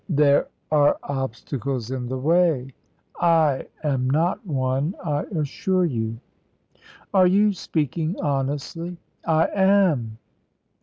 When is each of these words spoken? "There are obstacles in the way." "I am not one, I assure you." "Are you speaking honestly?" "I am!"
"There 0.09 0.47
are 0.71 0.97
obstacles 1.03 1.91
in 1.91 2.07
the 2.07 2.17
way." 2.17 2.73
"I 3.19 3.67
am 3.83 4.09
not 4.09 4.43
one, 4.47 4.95
I 5.05 5.25
assure 5.25 5.85
you." 5.85 6.17
"Are 7.13 7.27
you 7.27 7.53
speaking 7.53 8.15
honestly?" 8.19 8.97
"I 9.27 9.47
am!" 9.53 10.17